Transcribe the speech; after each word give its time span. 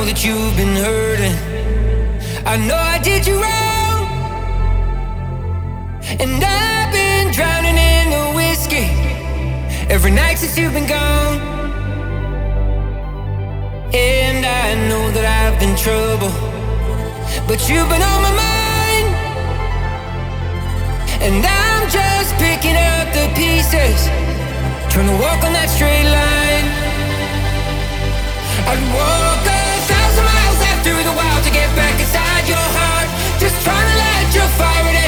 know 0.00 0.06
that 0.06 0.24
you've 0.24 0.56
been 0.56 0.76
hurting. 0.76 1.36
I 2.46 2.56
know 2.56 2.76
I 2.76 2.98
did 3.02 3.26
you 3.26 3.36
wrong. 3.42 4.00
And 6.22 6.42
I've 6.42 6.90
been 6.92 7.32
drowning 7.32 7.76
in 7.76 8.06
the 8.16 8.26
whiskey 8.38 8.88
every 9.92 10.10
night 10.10 10.38
since 10.38 10.56
you've 10.56 10.72
been 10.72 10.88
gone. 10.88 11.38
And 13.92 14.40
I 14.46 14.68
know 14.88 15.04
that 15.16 15.26
I've 15.38 15.58
been 15.60 15.76
trouble, 15.76 16.32
but 17.46 17.58
you've 17.68 17.88
been 17.92 18.04
on 18.12 18.20
my 18.28 18.34
mind. 18.48 19.08
And 21.26 21.44
I'm 21.44 21.84
just 21.90 22.30
picking 22.40 22.76
up 22.92 23.06
the 23.12 23.26
pieces, 23.36 24.00
trying 24.92 25.10
to 25.12 25.16
walk 25.24 25.44
on 25.44 25.52
that 25.52 25.68
straight 25.68 26.08
line. 26.08 26.66
I'd 28.70 28.82
walk 28.96 29.49
fire 34.60 34.99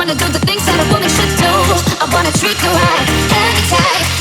wanna 0.00 0.14
do 0.14 0.24
the 0.32 0.38
things 0.46 0.64
that 0.64 0.80
a 0.80 0.86
woman 0.94 1.10
should 1.10 1.28
do. 1.36 1.52
I 2.00 2.08
wanna 2.10 2.32
treat 2.32 2.56
you 2.64 2.70
right, 2.72 3.06
hang 3.28 3.68
tight. 3.68 4.19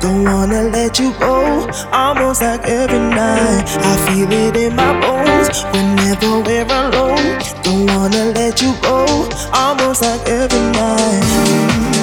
Don't 0.00 0.24
wanna 0.24 0.62
let 0.64 0.98
you 0.98 1.12
go. 1.18 1.68
Almost 1.92 2.42
like 2.42 2.62
every 2.64 2.98
night, 2.98 3.64
I 3.90 3.96
feel 4.06 4.30
it 4.32 4.56
in 4.56 4.76
my 4.76 4.92
bones. 5.00 5.64
Whenever 5.72 6.40
we're 6.40 6.64
alone, 6.64 7.38
don't 7.62 7.86
wanna 7.86 8.32
let 8.38 8.60
you 8.62 8.74
go. 8.82 9.06
Almost 9.52 10.02
like 10.02 10.22
every 10.28 10.60
night. 10.72 11.93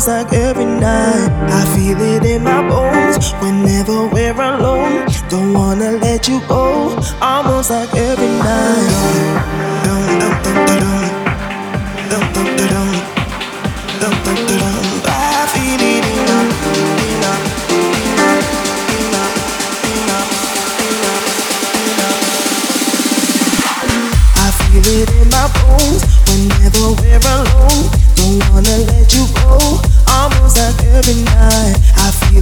smells 0.00 0.24
like 0.24 0.32
every 0.32 0.59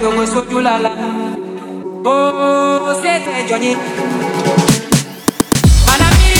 jọ̀wọ́ 0.00 0.24
sójú 0.32 0.58
lálá 0.66 0.90
ó 2.12 2.92
ṣètò 3.02 3.30
ẹjọ́ 3.40 3.58
yẹn. 3.64 3.78
ànàmírí 5.92 6.38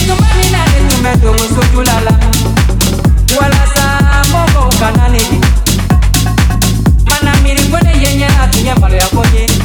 manamiri 7.09 7.63
gbọ́dọ̀ 7.69 7.95
yenya 8.03 8.29
yẹn 8.33 8.41
àtúnyẹ̀ 8.43 8.77
mọ̀lẹ́yà. 8.83 9.56